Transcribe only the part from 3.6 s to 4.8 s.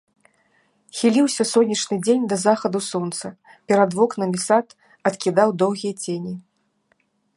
перад вокнамі сад